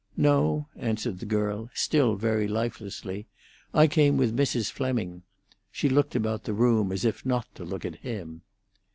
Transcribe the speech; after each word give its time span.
"No," 0.17 0.67
answered 0.75 1.19
the 1.19 1.27
girl, 1.27 1.69
still 1.75 2.15
very 2.15 2.47
lifelessly; 2.47 3.27
"I 3.71 3.85
came 3.85 4.17
with 4.17 4.35
Mrs. 4.35 4.71
Fleming." 4.71 5.21
She 5.71 5.89
looked 5.89 6.15
about 6.15 6.45
the 6.45 6.53
room 6.55 6.91
as 6.91 7.05
if 7.05 7.23
not 7.23 7.45
to 7.53 7.63
look 7.63 7.85
at 7.85 7.97
him. 7.97 8.41